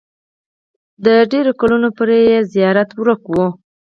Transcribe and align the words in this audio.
د 1.05 1.07
ډېرو 1.31 1.51
کلونو 1.59 1.87
پورې 1.97 2.17
یې 2.29 2.37
مزار 2.43 2.77
ورک 3.01 3.21
وو. 3.31 3.47